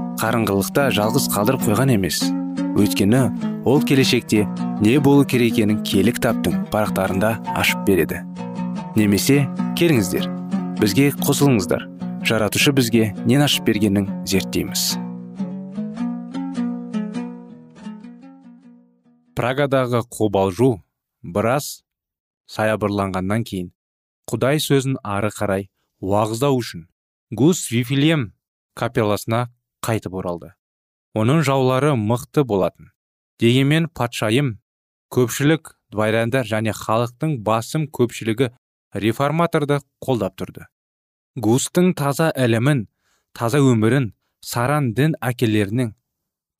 қарыңғылықта 0.21 0.83
жалғыз 0.93 1.23
қалдырып 1.33 1.63
қойған 1.65 1.95
емес. 1.95 2.19
Өйткені 2.77 3.21
ол 3.65 3.81
келешекте 3.81 4.43
не 4.83 4.99
болу 5.01 5.25
керек 5.25 5.55
екенін 5.55 5.79
кітаптың 5.81 6.67
парақтарында 6.69 7.31
ашып 7.57 7.81
береді. 7.87 8.19
Немесе 8.93 9.47
келіңіздер 9.79 10.27
бізге 10.77 11.07
қосылыңыздар. 11.25 11.87
Жаратушы 12.21 12.69
бізге 12.77 13.15
нен 13.25 13.41
ашып 13.41 13.65
бергенін 13.65 14.05
зерттейміз. 14.29 14.99
Прагадағы 19.33 20.03
қобалжу 20.05 20.83
біраз 21.23 21.81
саябырланғаннан 22.45 23.47
кейін 23.47 23.71
құдай 24.29 24.61
сөзін 24.61 24.99
ары 25.01 25.31
қарай 25.33 25.65
уағыздау 25.97 26.61
үшін 26.61 26.85
гус 27.33 27.63
вифилем 27.73 28.27
капелласына 28.77 29.47
қайтып 29.85 30.15
оралды. 30.21 30.53
Оның 31.17 31.41
жаулары 31.43 31.95
мықты 31.99 32.43
болатын. 32.47 32.91
Дегенмен 33.41 33.89
патшайым 33.89 34.59
көпшілік 35.11 35.73
дворяндар 35.91 36.47
және 36.47 36.73
халықтың 36.77 37.39
басым 37.43 37.87
көпшілігі 37.91 38.51
реформаторды 38.93 39.81
қолдап 40.03 40.37
тұрды. 40.39 40.67
Густың 41.35 41.93
таза 41.95 42.31
ілімін 42.35 42.85
таза 43.33 43.59
өмірін 43.63 44.11
саран 44.43 44.91
дін 44.95 45.15
әкелерінің 45.23 45.93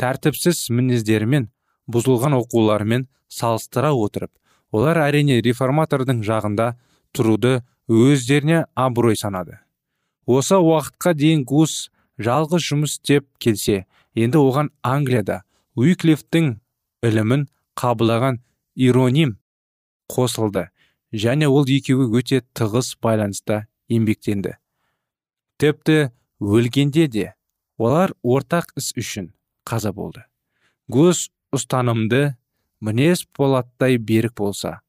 тәртіпсіз 0.02 0.68
мінездерімен 0.74 1.50
бұзылған 1.92 2.38
оқуларымен 2.40 3.08
салыстыра 3.32 3.92
отырып 3.96 4.32
олар 4.72 5.02
әрине 5.06 5.42
реформатордың 5.44 6.22
жағында 6.28 6.74
тұруды 7.16 7.60
өздеріне 7.92 8.66
абырой 8.76 9.18
санады. 9.20 9.60
Осы 10.26 10.56
уақытқа 10.56 11.14
дейін 11.18 11.44
гус 11.44 11.92
жалғыз 12.19 12.67
жұмыс 12.67 12.97
істеп 12.97 13.28
келсе 13.39 13.86
енді 14.15 14.41
оған 14.41 14.71
англияда 14.84 15.41
уиклифтің 15.80 16.56
ілімін 17.08 17.47
қабылдаған 17.80 18.41
ироним 18.76 19.38
қосылды 20.12 20.67
және 21.13 21.47
ол 21.47 21.67
екеуі 21.67 22.10
өте 22.19 22.41
тығыз 22.56 22.95
байланыста 23.04 23.65
еңбектенді. 23.91 24.58
Тіпті 25.60 26.12
өлгенде 26.39 27.08
де 27.08 27.28
олар 27.78 28.13
ортақ 28.24 28.74
іс 28.80 28.91
үшін 28.97 29.32
қаза 29.67 29.91
болды. 29.93 30.24
Гус 30.88 31.30
ұстанымды 31.56 32.36
мінез 32.82 33.26
полаттай 33.38 33.97
берік 33.97 34.36
болса 34.38 34.80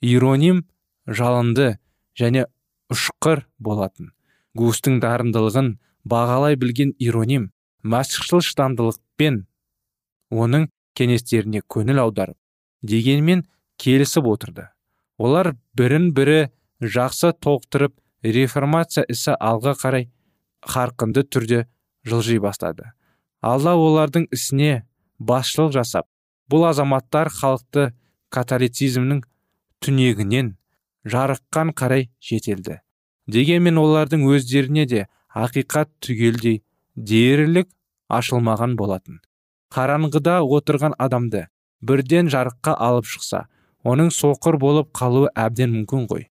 ироним 0.00 0.64
жалынды 1.06 1.76
және 2.18 2.46
ұшқыр 2.92 3.44
болатын. 3.58 4.12
Густың 4.56 5.00
дарындылығын 5.04 5.76
бағалай 6.06 6.56
білген 6.60 6.94
ироним 7.02 7.50
мәсіхшіл 7.82 8.42
шыдамдылықпен 8.46 9.42
оның 10.30 10.68
кеңестеріне 10.98 11.62
көңіл 11.74 12.02
аударып 12.06 12.38
дегенмен 12.82 13.44
келісіп 13.82 14.28
отырды. 14.30 14.68
Олар 15.18 15.54
бірін 15.76 16.12
бірі 16.16 16.50
жақсы 16.80 17.32
толықтырып 17.42 17.96
реформация 18.22 19.06
ісі 19.08 19.34
алға 19.40 19.74
қарай 19.80 20.08
қарқынды 20.66 21.24
түрде 21.24 21.64
жылжи 22.04 22.38
бастады. 22.42 22.92
Алла 23.42 23.76
олардың 23.76 24.28
ісіне 24.34 24.84
басшылық 25.18 25.72
жасап 25.76 26.08
бұл 26.50 26.68
азаматтар 26.70 27.30
халықты 27.32 27.90
католицизмнің 28.34 29.22
түнегінен 29.84 30.54
жарыққан 31.06 31.72
қарай 31.76 32.08
жетелді. 32.20 32.80
Дегенмен 33.26 33.78
олардың 33.80 34.26
өздеріне 34.30 34.86
де 34.86 35.06
ақиқат 35.36 35.90
түгелдей 36.04 36.62
дерлік 36.96 37.68
ашылмаған 38.08 38.76
болатын. 38.80 39.20
Қараңғыда 39.74 40.38
отырған 40.56 40.96
адамды 40.98 41.46
бірден 41.82 42.30
жарыққа 42.32 42.76
алып 42.88 43.08
шықса 43.12 43.44
оның 43.84 44.12
соқыр 44.14 44.58
болып 44.62 44.92
қалуы 44.96 45.28
әбден 45.34 45.72
мүмкін 45.74 46.06
ғой. 46.10 46.28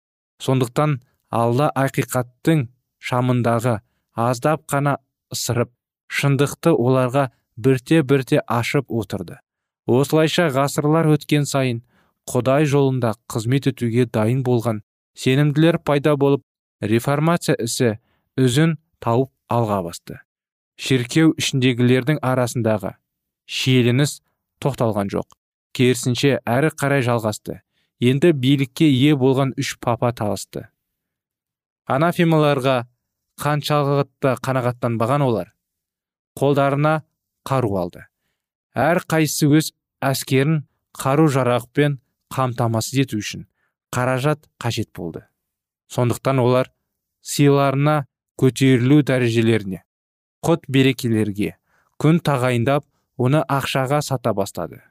Сондықтан 0.44 1.00
алла 1.32 1.72
ақиқаттың 1.76 2.68
шамындағы 3.00 3.80
аздап 4.14 4.68
қана 4.70 4.98
ысырып 5.34 5.72
шындықты 6.12 6.76
оларға 6.76 7.30
бірте 7.58 8.04
бірте 8.04 8.42
ашып 8.48 8.92
отырды. 8.92 9.40
Осылайша 9.88 10.50
ғасырлар 10.54 11.10
өткен 11.16 11.48
сайын 11.50 11.82
құдай 12.30 12.68
жолында 12.70 13.16
қызмет 13.32 13.72
етуге 13.72 14.06
дайын 14.06 14.44
болған 14.46 14.84
сенімділер 15.18 15.80
пайда 15.80 16.16
болып 16.18 16.44
реформация 16.82 17.56
ісі 17.60 17.96
үзін 18.38 18.78
тауып 19.04 19.32
алға 19.52 19.82
басты. 19.86 20.20
Шіркеу 20.82 21.34
ішіндегілердің 21.42 22.22
арасындағы 22.26 22.96
шиеленіс 23.46 24.20
тоқталған 24.64 25.12
жоқ. 25.14 25.28
Керісінше 25.76 26.40
әрі 26.46 26.72
қарай 26.78 27.04
жалғасты. 27.06 27.62
Енді 28.02 28.32
билікке 28.34 28.88
ие 28.90 29.16
болған 29.16 29.54
үш 29.62 29.76
папа 29.80 30.12
таласты. 30.14 30.68
Анафемаларға 31.86 32.86
қаншалықты 33.42 34.36
қанағаттанбаған 34.46 35.26
олар 35.26 35.52
қолдарына 36.40 37.02
қару 37.48 37.76
алды. 37.78 38.06
Әр 38.74 39.02
қайсысы 39.10 39.50
өз 39.52 39.72
әскерін 40.02 40.64
қару 40.98 41.28
жарақпен 41.32 42.00
қамтамасыз 42.34 43.02
ету 43.04 43.20
үшін 43.20 43.46
қаражат 43.94 44.48
қажет 44.62 44.92
болды. 44.96 45.26
Сондықтан 45.92 46.40
олар 46.40 46.72
сыйларына 47.22 48.06
көтерілу 48.41 49.01
дәрежелеріне 49.06 49.84
құт 50.45 50.65
берекелерге 50.73 51.56
күн 52.01 52.17
тағайындап 52.25 52.88
оны 53.21 53.43
ақшаға 53.45 54.01
сата 54.01 54.34
бастады. 54.34 54.82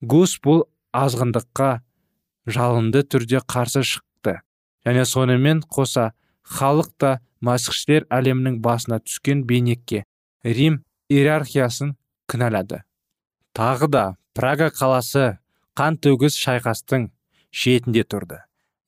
Гус 0.00 0.36
бұл 0.44 0.62
азғындыққа 0.94 1.70
жалынды 2.46 3.02
түрде 3.02 3.40
қарсы 3.50 3.82
шықты. 3.82 4.38
Және 4.86 5.04
сонымен 5.08 5.64
қоса 5.66 6.12
халық 6.46 6.92
та 6.98 7.20
әлемінің 7.44 8.60
басына 8.62 9.00
түскен 9.00 9.44
бейнекке 9.44 10.04
рим 10.44 10.84
иерархиясын 11.10 11.96
кінәлады. 12.30 12.84
Тағы 13.54 13.88
да 13.88 14.04
прага 14.34 14.70
қаласы 14.70 15.38
қан 15.74 15.98
төгіс 15.98 16.36
шайқастың 16.38 17.10
шетінде 17.50 18.04
тұрды. 18.04 18.38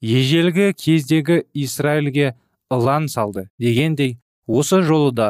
Ежелгі 0.00 0.72
кездегі 0.76 1.46
израильге 1.54 2.34
ылан 2.70 3.08
салды. 3.08 3.48
Дегендей 3.58 4.18
осы 4.46 4.82
жолы 4.82 5.12
да 5.12 5.28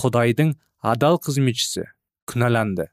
құдайдың 0.00 0.54
адал 0.80 1.18
қызметшісі 1.18 1.88
күнәланды. 2.28 2.88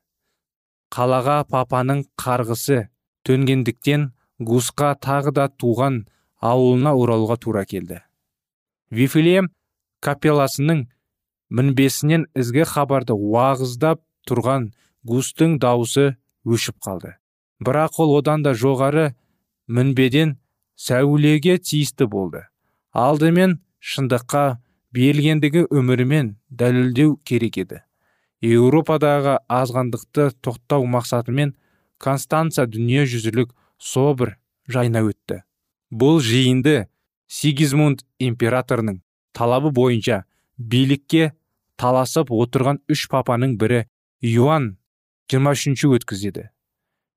Қалаға 0.94 1.44
папаның 1.50 2.06
қарғысы 2.20 2.88
төнгендіктен 3.28 4.12
гусқа 4.40 4.96
тағы 5.02 5.34
да 5.36 5.48
туған 5.50 6.06
ауылына 6.42 6.94
оралуға 6.96 7.38
тура 7.42 7.66
келді. 7.66 8.02
Вифлеем 8.92 9.50
капелласының 10.06 10.86
мінбесінен 11.50 12.28
ізгі 12.38 12.66
хабарды 12.70 13.16
уағыздап 13.16 14.02
тұрған 14.30 14.72
густың 15.06 15.60
дауысы 15.62 16.16
өшіп 16.46 16.80
қалды. 16.86 17.16
Бірақ 17.64 18.00
ол 18.04 18.18
одан 18.20 18.44
да 18.46 18.54
жоғары 18.54 19.14
мінбеден 19.68 20.38
сәулеге 20.76 21.58
тиісті 21.58 22.08
болды. 22.12 22.46
Алдымен 22.92 23.60
шындыққа 23.86 24.44
берілгендігі 24.96 25.66
өмірімен 25.70 26.36
дәлелдеу 26.50 27.20
керек 27.28 27.60
еді. 27.62 27.82
Еуропадағы 28.42 29.38
азғандықты 29.52 30.32
тоқтау 30.46 30.88
мақсатымен 30.90 31.54
констанция 32.02 32.66
дүниежүзілік 32.66 33.54
собір 33.78 34.36
жайна 34.68 35.04
өтті. 35.06 35.44
Бұл 35.94 36.20
жиынды 36.26 36.88
сигизмунд 37.30 38.04
императорының 38.20 39.02
талабы 39.38 39.72
бойынша 39.76 40.24
билікке 40.58 41.34
таласып 41.78 42.32
отырған 42.34 42.82
үш 42.90 43.08
папаның 43.12 43.58
бірі 43.62 43.86
юан 44.22 44.78
23 45.32 45.86
өткізеді. 45.98 46.50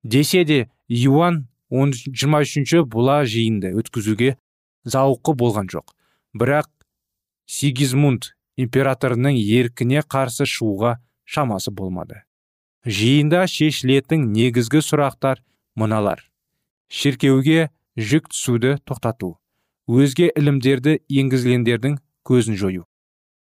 Десе 0.02 0.44
де 0.44 0.70
юан 0.88 1.46
он 1.68 1.92
жиырма 1.92 2.42
үшінші 2.44 2.84
бұла 2.88 3.22
жиынды 3.28 3.74
өткізуге 3.76 4.36
зауқы 4.88 5.34
болған 5.36 5.68
жоқ. 5.72 5.92
Бірақ 6.38 6.70
сигизмунд 7.48 8.32
императорының 8.58 9.36
еркіне 9.38 10.02
қарсы 10.02 10.46
шығуға 10.46 10.98
шамасы 11.24 11.72
болмады. 11.74 12.22
Жиында 12.86 13.44
шешілетін 13.50 14.30
негізгі 14.32 14.80
сұрақтар 14.84 15.42
мыналар. 15.76 16.22
Шіркеуге 16.88 17.68
жүк 17.98 18.30
түсуді 18.32 18.78
тоқтату 18.88 19.36
өзге 19.88 20.28
ілімдерді 20.36 20.98
енгізгендердің 21.08 21.98
көзін 22.28 22.58
жою. 22.60 22.84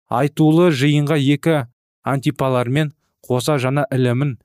Айтулы 0.09 0.71
жиынға 0.73 1.17
екі 1.19 1.57
антипалармен 2.05 2.93
қоса 3.25 3.57
жаңа 3.61 3.87
ілімін 3.93 4.37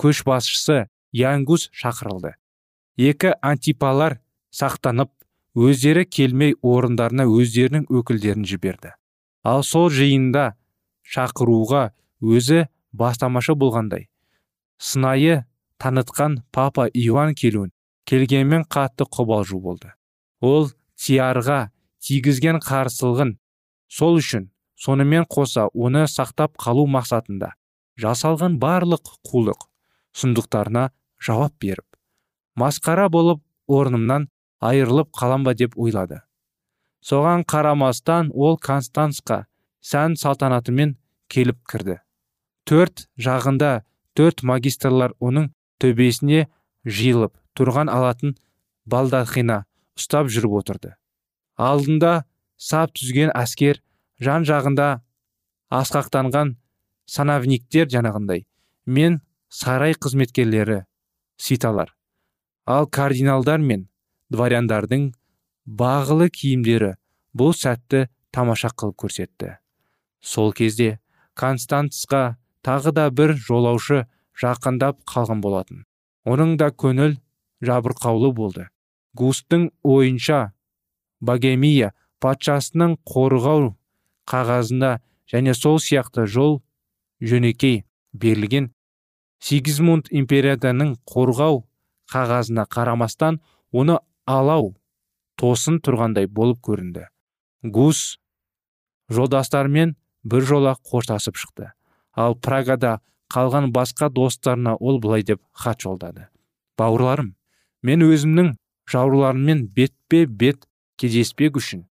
көшбасшысы 0.00 0.86
янгус 1.14 1.68
шақырылды. 1.74 2.34
Екі 2.98 3.34
антипалар 3.42 4.20
сақтанып 4.54 5.10
өздері 5.54 6.04
келмей 6.04 6.54
орындарына 6.62 7.26
өздерінің 7.30 7.86
өкілдерін 7.90 8.44
жіберді. 8.48 8.94
Ал 9.44 9.62
сол 9.62 9.90
жиында 9.90 10.54
шақыруға 11.04 11.90
өзі 12.22 12.66
бастамашы 12.92 13.54
болғандай 13.54 14.08
сынайы 14.78 15.44
танытқан 15.80 16.40
папа 16.52 16.88
иван 16.92 17.34
келуін 17.34 17.70
келгенмен 18.08 18.64
қатты 18.68 19.06
қобалжу 19.06 19.60
болды. 19.60 19.92
Ол 20.40 20.70
тиарға 20.98 21.70
тигізген 22.04 22.60
қарсылығын 22.64 23.36
сол 23.88 24.18
үшін 24.20 24.50
сонымен 24.80 25.26
қоса 25.30 25.68
оны 25.72 26.04
сақтап 26.10 26.58
қалу 26.60 26.86
мақсатында 26.90 27.54
жасалған 28.00 28.58
барлық 28.60 29.14
қулық 29.30 29.68
сұмдықтарына 30.20 30.88
жауап 31.26 31.54
беріп 31.62 31.86
масқара 32.60 33.08
болып 33.08 33.42
орнымнан 33.66 34.28
айырылып 34.64 35.10
қалам 35.12 35.44
ба 35.44 35.54
деп 35.54 35.76
ойлады. 35.76 36.22
Соған 37.04 37.44
қарамастан 37.44 38.30
ол 38.32 38.56
констансқа 38.56 39.44
сән 39.84 40.16
салтанатымен 40.16 40.96
келіп 41.28 41.60
кірді. 41.68 41.98
Төрт 42.64 43.06
жағында 43.20 43.84
төрт 44.16 44.42
магистрлар 44.42 45.12
оның 45.20 45.50
төбесіне 45.82 46.46
жиылып 46.84 47.36
тұрған 47.58 47.90
алатын 47.92 48.36
балдахина 48.88 49.64
ұстап 49.98 50.30
жүріп 50.32 50.56
отырды. 50.62 50.94
Алдында 51.60 52.24
сап 52.56 52.94
түзген 52.96 53.34
әскер 53.36 53.82
жан 54.20 54.46
жағында 54.48 54.88
асқақтанған 55.74 56.56
санавниктер 57.04 57.90
жанағындай 57.92 58.46
мен 58.86 59.20
сарай 59.48 59.92
қызметкерлері 59.94 60.84
ситалар. 61.36 61.92
Ал 62.66 62.86
кардиналдар 62.86 63.60
мен 63.60 63.88
дворяндардың 64.34 65.08
бағылы 65.64 66.28
киімдері 66.34 66.94
бұл 67.38 67.54
сәтті 67.56 68.08
тамаша 68.34 68.70
қылып 68.74 68.98
көрсетті. 69.04 69.56
Сол 70.20 70.52
кезде 70.52 70.98
константсқа 71.38 72.36
тағы 72.66 72.92
да 72.96 73.08
бір 73.10 73.34
жолаушы 73.38 74.04
жақындап 74.40 75.02
қалған 75.08 75.40
болатын. 75.44 75.84
Оның 76.24 76.56
да 76.58 76.70
көңіл 76.70 77.18
жабырқаулы 77.64 78.32
болды. 78.34 78.68
Густың 79.14 79.70
ойынша 79.82 80.52
богемия 81.20 81.92
патшасының 82.20 82.96
қорғау 83.06 83.74
қағазында 84.30 84.98
және 85.30 85.54
сол 85.54 85.78
сияқты 85.78 86.26
жол 86.26 86.62
жөнекей 87.20 87.84
берілген 88.12 88.70
сигизмунд 89.44 90.10
империяның 90.10 90.96
қорғау 91.10 91.62
қағазына 92.12 92.66
қарамастан 92.74 93.40
оны 93.72 93.98
алау 94.26 94.74
тосын 95.40 95.80
тұрғандай 95.84 96.26
болып 96.26 96.60
көрінді. 96.64 97.08
Гус 97.62 98.18
жолдастарымен 99.12 99.96
бір 100.24 100.46
жола 100.48 100.74
қоштасып 100.80 101.36
шықты. 101.36 101.72
Ал 102.16 102.36
прагада 102.36 103.00
қалған 103.32 103.72
басқа 103.74 104.08
достарына 104.10 104.76
ол 104.80 105.00
былай 105.00 105.22
деп 105.22 105.42
хат 105.52 105.82
жолдады. 105.82 106.28
Бауырларым 106.78 107.34
мен 107.82 108.04
өзімнің 108.06 108.54
жауларыммен 108.90 109.66
бетпе 109.74 110.24
бет 110.26 110.64
кездеспек 110.96 111.58
үшін 111.60 111.84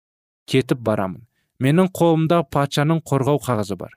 кетіп 0.47 0.79
барамын. 0.79 1.27
Менің 1.59 1.91
қолымда 1.93 2.43
патшаның 2.49 3.03
қорғау 3.05 3.41
қағазы 3.43 3.77
бар. 3.77 3.91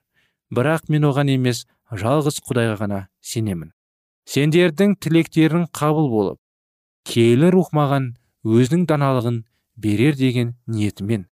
Бірақ 0.53 0.91
мен 0.93 1.07
оған 1.09 1.31
емес 1.33 1.65
жалғыз 1.91 2.41
құдайға 2.45 2.77
ғана 2.83 3.01
сенемін. 3.25 3.73
Сендердің 4.29 4.97
тілектерің 5.01 5.69
қабыл 5.73 6.11
болып 6.13 6.39
киелі 7.05 7.51
рух 7.53 7.73
маған 7.77 8.15
өзінің 8.45 8.85
даналығын 8.89 9.43
берер 9.77 10.17
деген 10.17 10.55
ниетімен. 10.67 11.27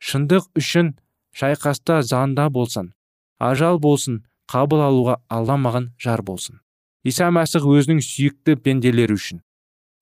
Шындық 0.00 0.48
үшін 0.56 0.94
шайқаста 1.36 2.00
заңда 2.02 2.48
болсын 2.52 2.92
ажал 3.38 3.78
болсын 3.78 4.22
қабыл 4.50 4.82
алуға 4.86 5.18
алла 5.28 5.56
маған 5.60 5.90
жар 6.00 6.22
болсын. 6.22 6.60
Иса 7.04 7.28
мәсіх 7.30 7.66
өзінің 7.68 8.00
сүйікті 8.02 8.56
пенделері 8.64 9.16
үшін 9.16 9.42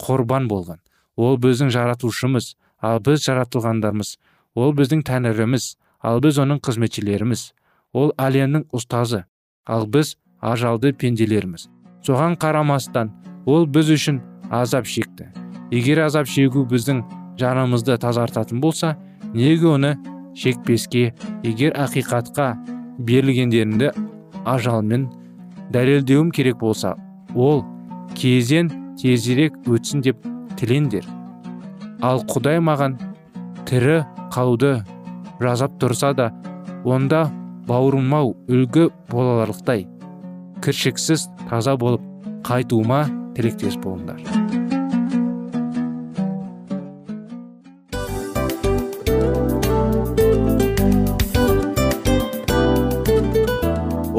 құрбан 0.00 0.48
болған. 0.48 0.80
Ол 1.16 1.38
біздің 1.38 1.70
жаратушымыз 1.74 2.54
ал 2.82 3.00
біз 3.04 3.26
жаратылғандармыз 3.26 4.16
ол 4.54 4.74
біздің 4.74 5.04
тәңіріміз 5.06 5.76
ал 6.02 6.20
біз 6.24 6.40
оның 6.42 6.62
қызметшілеріміз. 6.64 7.52
Ол 7.94 8.10
әлемнің 8.18 8.66
ұстазы 8.74 9.24
ал 9.66 9.86
біз 9.86 10.16
ажалды 10.40 10.92
пенделерміз 10.92 11.68
соған 12.04 12.36
қарамастан 12.40 13.14
ол 13.46 13.66
біз 13.66 13.94
үшін 13.94 14.20
азап 14.50 14.86
шекті. 14.86 15.43
Егер 15.70 16.04
азап 16.06 16.28
шегу 16.28 16.64
біздің 16.68 17.02
жанымызды 17.40 17.96
тазартатын 17.98 18.60
болса 18.60 18.96
неге 19.32 19.68
оны 19.68 19.96
шекпеске 20.36 21.12
егер 21.42 21.74
ақиқатқа 21.78 22.52
берілгендеріңді 22.98 23.92
ажалмен 24.44 25.08
дәлелдеуім 25.74 26.30
керек 26.34 26.58
болса 26.60 26.94
ол 27.34 27.64
кезен 28.14 28.70
тезірек 29.00 29.56
өтсін 29.66 30.04
деп 30.04 30.20
тілендер. 30.58 31.06
Ал 32.04 32.22
құдай 32.28 32.60
маған 32.62 32.98
тірі 33.68 34.02
қалуды 34.34 34.76
жазап 35.40 35.78
тұрса 35.82 36.12
да 36.16 36.30
онда 36.84 37.26
бауырмау 37.68 38.34
үлгі 38.48 38.90
боларлықтай. 39.10 39.86
Кіршіксіз 40.64 41.28
таза 41.48 41.76
болып 41.80 42.04
қайтуыма 42.46 43.06
тілектес 43.36 43.80
болыңдар. 43.80 44.63